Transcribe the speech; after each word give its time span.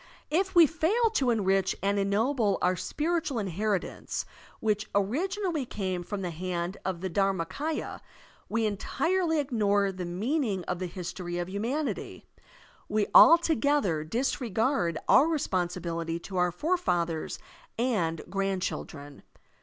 If 0.31 0.55
we 0.55 0.65
fail 0.65 1.11
to 1.11 1.29
enrich 1.29 1.75
and 1.83 1.99
ennoble 1.99 2.57
our 2.59 2.75
spiritual 2.75 3.37
inheritance 3.37 4.25
which 4.59 4.89
originally 4.95 5.63
came 5.63 6.01
from 6.01 6.23
the 6.23 6.31
hand 6.31 6.77
of 6.83 7.01
the 7.01 7.09
DharmakS, 7.11 7.75
ya, 7.77 7.99
we 8.49 8.65
entirely 8.65 9.37
ignore 9.37 9.91
the 9.91 10.05
meaning 10.05 10.63
of 10.63 10.79
the 10.79 10.87
history 10.87 11.37
of 11.37 11.49
htmianity, 11.49 12.23
we 12.89 13.05
altogether 13.13 14.03
disregard 14.03 14.97
our 15.07 15.27
responsibility 15.27 16.17
to 16.17 16.37
our 16.37 16.51
forefathers 16.51 17.37
and 17.77 18.21
grand 18.27 18.63
children. 18.63 19.21